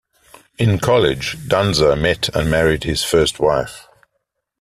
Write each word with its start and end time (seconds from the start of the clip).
In 0.57 0.79
college, 0.79 1.37
Danza 1.47 1.95
met 1.95 2.29
and 2.35 2.49
married 2.49 2.85
his 2.85 3.03
first 3.03 3.39
wife. 3.39 3.87